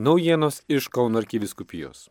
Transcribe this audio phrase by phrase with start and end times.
[0.00, 2.06] Naujienos iš Kauno arkiviskupijos.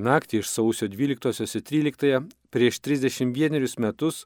[0.00, 4.22] Naktį iš sausio 12 į 13 prieš 31 metus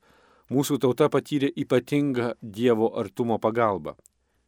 [0.54, 3.96] mūsų tauta patyrė ypatingą Dievo artumo pagalbą.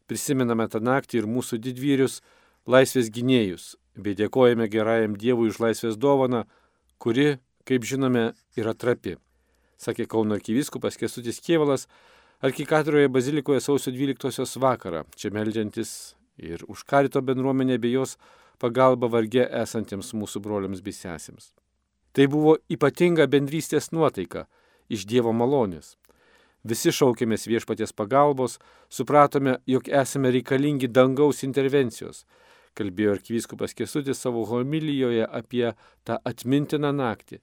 [0.07, 2.21] Prisimename tą naktį ir mūsų didvyrius,
[2.63, 6.45] laisvės gynėjus, bei dėkojame gerajam Dievui už laisvės dovaną,
[7.03, 9.17] kuri, kaip žinome, yra trapi.
[9.83, 11.89] Sakė Kauno arkiviskupas Kestutis Kievalas,
[12.39, 18.17] arkikatoroje bazilikoje sausio 12 vakarą, čia meldžiantis ir už karito bendruomenę bei jos
[18.63, 21.53] pagalbą vargė esantiems mūsų broliams bei sesėms.
[22.13, 24.47] Tai buvo ypatinga bendrystės nuotaika
[24.89, 25.97] iš Dievo malonės.
[26.67, 28.59] Visi šaukėmės viešpaties pagalbos,
[28.91, 32.25] supratome, jog esame reikalingi dangaus intervencijos,
[32.75, 35.71] kalbėjo arkivyskupas Kesutis savo homilijoje apie
[36.05, 37.39] tą atmintiną naktį,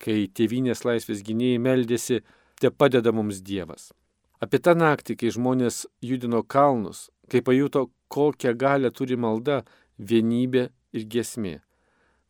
[0.00, 2.22] kai tėvynės laisvės gynėjai meldėsi,
[2.60, 3.92] te padeda mums Dievas.
[4.40, 9.62] Apie tą naktį, kai žmonės judino kalnus, kai pajuto, kokią galę turi malda,
[9.98, 11.58] vienybė ir gesmė.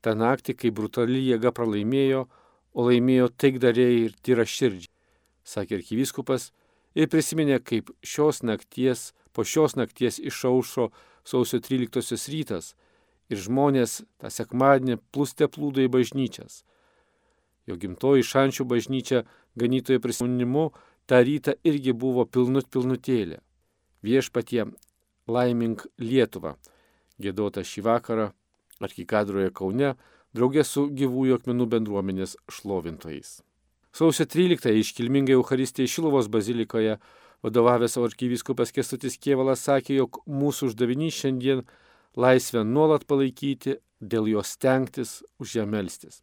[0.04, 2.26] Ta naktį, kai brutali jėga pralaimėjo,
[2.74, 4.90] o laimėjo taikdariai ir tyra širdžiai,
[5.44, 6.50] sakė arkivyskupas
[6.94, 10.90] ir prisiminė, kaip šios nakties, po šios nakties išaušo
[11.24, 12.74] sausio 13 rytas
[13.32, 16.62] ir žmonės tą sekmadienį plūste plūdo į bažnyčias.
[17.64, 19.24] Jo gimtoji šančių bažnyčia
[19.56, 20.68] ganytojo prisiminimu
[21.08, 23.40] tą rytą irgi buvo pilnut pilnutėlė.
[24.04, 24.66] Viešpatie
[25.30, 26.58] Laimink Lietuvą,
[27.16, 28.26] gėdota šį vakarą
[28.84, 29.94] arkikadroje Kaune,
[30.36, 33.38] draugė su gyvųjų akmenų bendruomenės šlovintojais.
[33.94, 36.98] Sausio 13 iškilmingai Euharistijai Šilovos bazilikoje
[37.46, 41.62] vadovavęs arkivyskupas Kestutis Kievalas sakė, jog mūsų uždavinys šiandien
[42.18, 46.20] laisvę nuolat palaikyti, dėl jos stengtis, už ją melstis.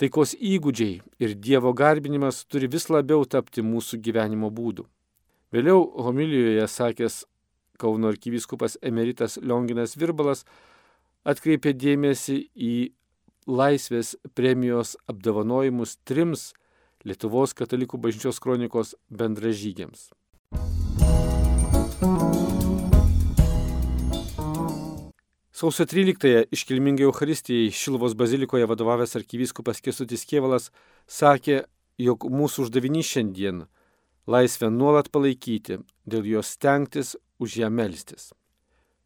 [0.00, 4.88] Taikos įgūdžiai ir Dievo garbinimas turi vis labiau tapti mūsų gyvenimo būdu.
[5.54, 7.20] Vėliau homilijoje sakęs
[7.78, 10.40] Kauno arkivyskupas emeritas Lionginas Virbalas
[11.30, 12.70] atkreipė dėmesį į
[13.46, 16.42] laisvės premijos apdovanojimus trims
[17.06, 20.08] Lietuvos katalikų bažnyčios kronikos bendražygiams.
[25.54, 30.72] Sausio 13-ąją iškilmingai Euharistijai Šilvos bazilikoje vadovavęs arkivyskupas Kesutis Kievalas
[31.06, 31.62] sakė,
[32.02, 33.62] jog mūsų uždavinys šiandien
[34.26, 38.32] laisvę nuolat palaikyti, dėl jos stengtis, už ją melstis.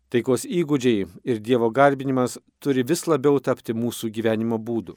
[0.08, 4.96] Taikos įgūdžiai ir Dievo garbinimas turi vis labiau tapti mūsų gyvenimo būdu.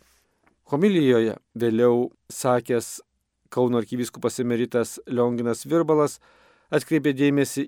[0.72, 3.02] Homilijoje vėliau sakęs
[3.52, 6.22] Kauno arkivyskupas emeritas Lionginas Virbalas
[6.72, 7.66] atkreipė dėmesį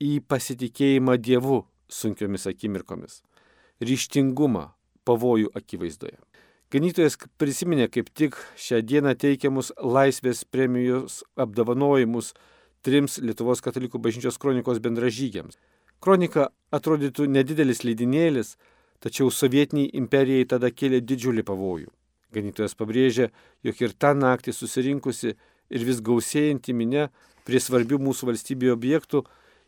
[0.00, 1.58] į pasitikėjimą Dievu
[1.92, 3.18] sunkiomis akimirkomis,
[3.84, 4.70] ryštingumą
[5.04, 6.16] pavojų akivaizdoje.
[6.72, 12.30] Ganytojas prisiminė kaip tik šią dieną teikiamus laisvės premijos apdovanojimus
[12.86, 15.58] trims Lietuvos katalikų bažnyčios kronikos bendražygiams.
[16.00, 18.54] Kronika atrodytų nedidelis leidinėlis,
[19.04, 21.92] tačiau sovietiniai imperijai tada kėlė didžiulį pavojų.
[22.32, 23.28] Ganytojas pabrėžė,
[23.68, 27.10] jog ir tą naktį susirinkusi ir vis gausėjanti minė
[27.44, 29.24] prie svarbių mūsų valstybėje objektų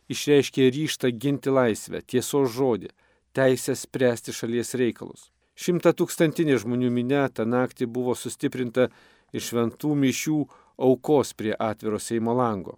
[0.09, 2.89] išreiškė ryštą ginti laisvę, tiesos žodį,
[3.37, 5.29] teisę spręsti šalies reikalus.
[5.55, 8.89] Šimta tūkstantinė žmonių minė tą naktį buvo sustiprinta
[9.31, 10.39] iš šventų mišių
[10.87, 12.75] aukos prie atviro Seimo lango.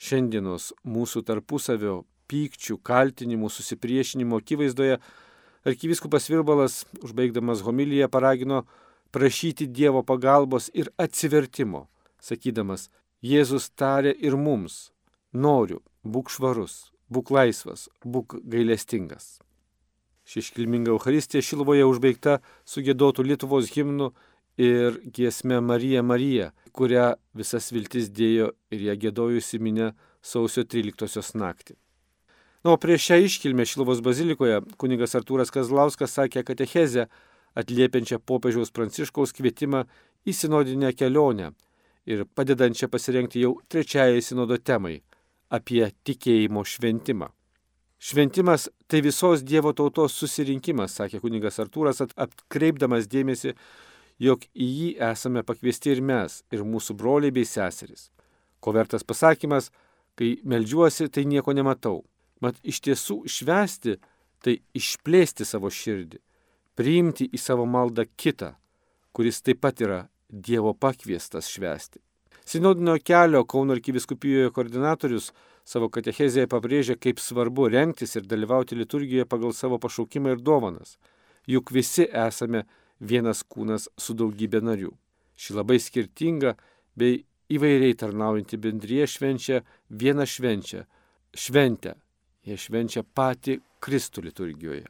[0.00, 5.00] Šiandienos mūsų tarpusavio pykčių, kaltinimų, susipriešinimo akivaizdoje
[5.64, 8.62] arkivyskupas Virbalas, užbaigdamas homiliją, paragino
[9.12, 11.86] prašyti Dievo pagalbos ir atsivertimo,
[12.20, 12.88] sakydamas,
[13.20, 14.90] Jėzus tarė ir mums,
[15.32, 19.40] noriu, būk švarus, būk laisvas, būk gailestingas.
[20.30, 22.36] Ši iškilminga Euharistija Šilovoje užbaigta
[22.70, 24.12] sugėdotų Lietuvos himnu
[24.62, 29.88] ir giesme Marija Marija, kurią visas viltis dėjo ir ją gėdojusi minė
[30.22, 31.74] sausio 13 naktį.
[32.62, 37.08] Na, o prieš šią iškilmę Šilovos bazilikoje kunigas Artūras Kazlauskas sakė katechezę
[37.58, 39.82] atliepiančią popiežiaus pranciškaus kvietimą
[40.22, 41.50] į sinodinę kelionę
[42.06, 45.00] ir padedančią pasirengti jau trečiajai sinodo temai-
[45.58, 47.32] apie tikėjimo šventimą.
[48.00, 53.52] Šventimas tai visos Dievo tautos susirinkimas, sakė kuningas Artūras, atkreipdamas dėmesį,
[54.24, 58.08] jog į jį esame pakviesti ir mes, ir mūsų broliai bei seserys.
[58.60, 59.68] Ko vertas pasakymas,
[60.16, 62.00] kai melžiuosi, tai nieko nematau.
[62.40, 63.98] Mat iš tiesų švesti
[64.40, 66.20] tai išplėsti savo širdį,
[66.80, 68.54] priimti į savo maldą kitą,
[69.12, 72.00] kuris taip pat yra Dievo pakviestas švesti.
[72.50, 75.28] Sinodinio kelio Kauno arkiviskupijoje koordinatorius
[75.70, 80.96] savo katechezėje pabrėžia, kaip svarbu renktis ir dalyvauti liturgijoje pagal savo pašaukimą ir dovanas.
[81.46, 82.64] Juk visi esame
[82.98, 84.90] vienas kūnas su daugybė narių.
[85.38, 86.56] Ši labai skirtinga
[86.98, 87.20] bei
[87.54, 89.60] įvairiai tarnaujanti bendryje švenčia
[90.02, 90.82] vieną švenčią-
[91.42, 91.94] šventę.
[92.42, 94.88] Jie švenčia patį Kristų liturgijoje.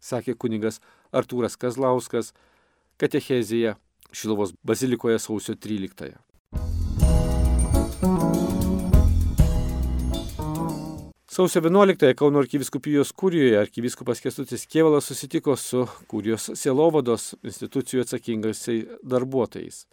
[0.00, 0.80] sakė kunigas
[1.12, 2.34] Artūras Kazlauskas
[2.98, 3.76] katechezėje
[4.12, 6.12] Šiluvos bazilikoje sausio 13.
[6.12, 6.31] -ąją.
[11.32, 18.82] Sausio 11-ąją Kauno arkiviskupijos kūrijoje arkivyskupas Kestutis Kievalas susitiko su kūrijos sielovados institucijų atsakingasiai
[19.14, 19.86] darbuotojais.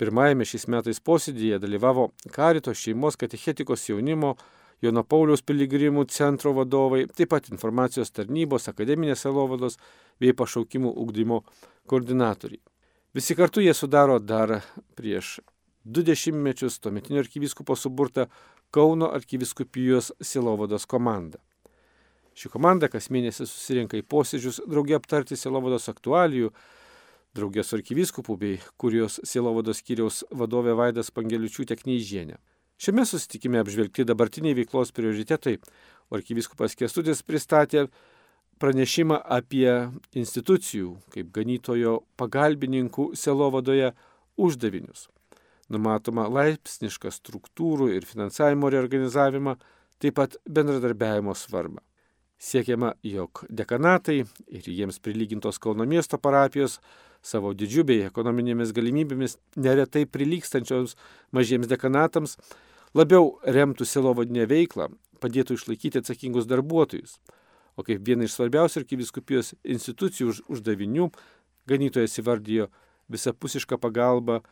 [0.00, 4.36] Pirmajame šiais metais posėdėje dalyvavo Karito šeimos katechetikos jaunimo,
[4.82, 9.76] Jono Pauliaus piligrimų centro vadovai, taip pat informacijos tarnybos, akademinės sielovados
[10.22, 11.42] bei pašaukimų ugdymo
[11.90, 12.62] koordinatoriai.
[13.12, 14.62] Visi kartu jie sudaro dar
[14.96, 15.40] prieš
[15.84, 18.26] du dešimtmečius tuometinio arkivyskupo suburtą
[18.72, 21.36] Kauno arkiviskupijos silovados komandą.
[22.32, 26.48] Ši komanda kas mėnesį susirinka į posėdžius draugė aptarti silovados aktualijų,
[27.36, 32.40] draugės arkivyskupų bei kurijos silovados skyriaus vadovė Vaidas Pangeliučiūtė Knyžienė.
[32.80, 35.58] Šiame susitikime apžvelgti dabartiniai veiklos prioritetai,
[36.08, 37.90] o arkivyskupas Kestutis pristatė
[38.56, 39.68] pranešimą apie
[40.16, 43.92] institucijų, kaip ganytojo pagalbininkų selovadoje,
[44.40, 45.10] uždavinius
[45.70, 49.56] numatoma laipsnišką struktūrų ir finansavimo reorganizavimą,
[50.02, 51.82] taip pat bendradarbiavimo svarbą.
[52.42, 56.80] Siekiama, jog dekanatai ir jiems prilygintos Kauno miesto parapijos
[57.22, 60.96] savo didžiu bei ekonominėmis galimybėmis neretai prilykstančioms
[61.30, 62.34] mažiems dekanatams
[62.98, 64.88] labiau remtų silovadinę veiklą,
[65.22, 67.20] padėtų išlaikyti atsakingus darbuotojus.
[67.78, 71.12] O kaip viena iš svarbiausių arkiviskupijos institucijų uždavinių
[71.70, 72.66] ganytojas įvardijo
[73.12, 74.42] visapusišką pagalbą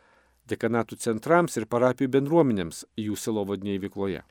[0.51, 4.21] dekanatų centrams ir parapijų bendruomenėms jų silovadinėje veikloje.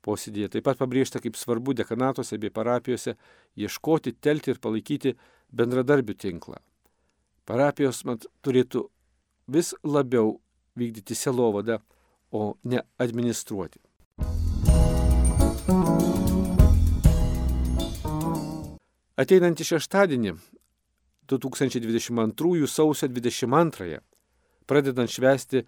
[0.00, 3.16] Posėdėje taip pat pabrėžta, kaip svarbu dekanatuose bei parapijose
[3.60, 5.14] ieškoti, telti ir palaikyti
[5.52, 6.60] bendradarbių tinklą.
[7.44, 8.86] Parapijos mat turėtų
[9.50, 10.38] vis labiau
[10.78, 11.80] vykdyti selovadą,
[12.32, 13.80] o ne administruoti.
[19.20, 20.36] Ateinantį šeštadienį
[21.28, 24.00] 2022 sausio 22
[24.66, 25.64] pradedant švesti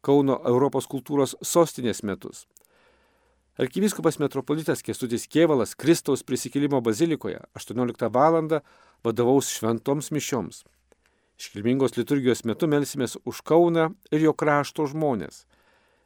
[0.00, 2.46] Kauno Europos kultūros sostinės metus.
[3.60, 8.62] Arkivyskupas metropolitas Kestutis Kievalas Kristaus prisikėlimo bazilikoje 18 val.
[9.04, 10.64] vadovaus šventoms mišioms.
[11.40, 15.46] Iškilmingos liturgijos metu melsimės už Kauną ir jo krašto žmonės,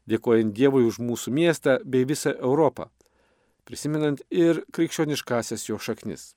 [0.07, 2.87] dėkojant Dievui už mūsų miestą bei visą Europą,
[3.67, 6.35] prisimenant ir krikščioniškasias jo šaknis.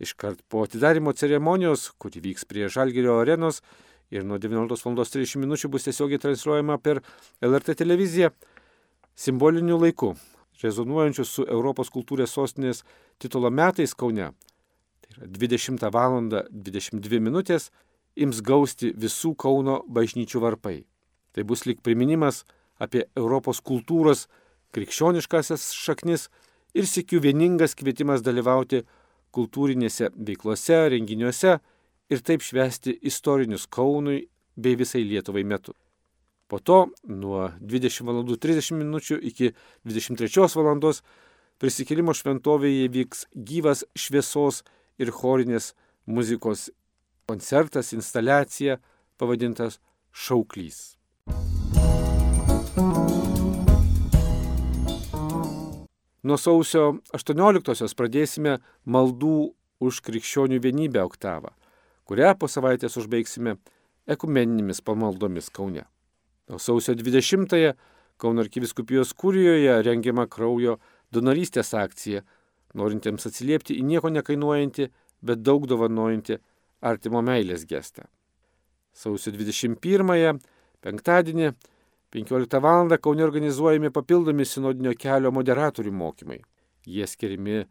[0.00, 3.62] Iškart po atidarimo ceremonijos, kuri vyks prie Žalgirio arenos,
[4.10, 5.54] ir nuo 19.30 min.
[5.70, 7.00] bus tiesiogiai transliuojama per
[7.40, 8.30] LRT televiziją
[9.14, 10.14] simboliniu laiku,
[10.62, 12.84] rezonuojančiu su Europos kultūrės sostinės
[13.18, 14.32] titulo metais Kaune.
[15.00, 16.20] Tai yra 20 val.
[16.50, 17.42] 22 min.
[18.16, 20.86] ims gausti visų Kauno bažnyčių varpai.
[21.32, 22.44] Tai bus lik priminimas
[22.80, 24.26] apie Europos kultūros
[24.72, 26.28] krikščioniškasias šaknis
[26.74, 28.84] ir sėkių vieningas kvietimas dalyvauti
[29.36, 31.58] kultūrinėse veiklose, renginiuose,
[32.10, 34.26] ir taip švesti istorinius Kaunui
[34.56, 35.74] bei visai Lietuvai metu.
[36.46, 39.00] Po to nuo 20.30 min.
[39.22, 39.52] iki
[39.84, 40.92] 23 val.
[41.58, 44.62] prisikėlimo šventovėje vyks gyvas šviesos
[44.98, 45.74] ir chorinės
[46.06, 46.70] muzikos
[47.26, 48.78] koncertas, instaliacija
[49.16, 49.80] pavadintas
[50.12, 50.96] Šauklys.
[56.22, 61.54] Nuo sausio 18-osios pradėsime maldų už krikščionių vienybę oktavą
[62.06, 63.56] kurią po savaitės užbaigsime
[64.06, 65.84] ekumeninėmis pamaldomis Kaune.
[66.50, 67.74] O sausio 20-ąją
[68.16, 70.78] Kauno arkiviskupijos kūrijoje rengiama kraujo
[71.12, 72.22] donorystės akcija,
[72.72, 74.86] norintiems atsiliepti į nieko nekainuojantį,
[75.20, 76.38] bet daug dovanojantį
[76.80, 78.06] artimo meilės gestą.
[78.96, 80.38] Sausio 21-ąją,
[80.80, 81.50] penktadienį,
[82.16, 82.96] 15 val.
[83.04, 86.40] Kaune organizuojami papildomi sinodinio kelio moderatorių mokymai.
[86.88, 87.66] Jie skirimi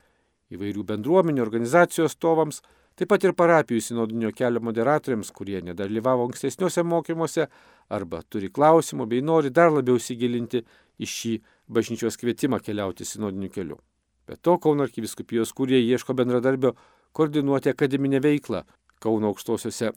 [0.53, 2.61] įvairių bendruomenių organizacijų atstovams,
[2.95, 7.49] Taip pat ir parapijų sinodinio kelio moderatoriams, kurie nedalyvavo ankstesniuose mokymuose
[7.91, 10.61] arba turi klausimų bei nori dar labiau įsigilinti
[11.03, 11.33] į šį
[11.75, 13.81] bažnyčios kvietimą keliauti sinodiniu keliu.
[14.25, 16.71] Be to, Kauno arkiviskupijos kurie ieško bendradarbio
[17.11, 18.63] koordinuoti akademinę veiklą
[19.03, 19.91] Kauno aukštosiuose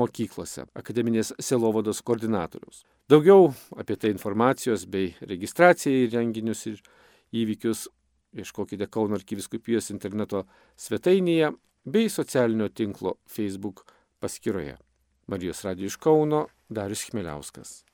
[0.00, 2.86] mokyklose, akademinės selovados koordinatorius.
[3.12, 6.80] Daugiau apie tai informacijos bei registraciją į renginius ir
[7.44, 7.86] įvykius
[8.40, 10.46] ieškokite Kauno arkiviskupijos interneto
[10.80, 11.52] svetainėje
[11.84, 13.84] bei socialinio tinklo Facebook
[14.18, 14.76] paskyroje.
[15.26, 17.87] Marijos Radio iš Kauno Darius Chmeliauskas.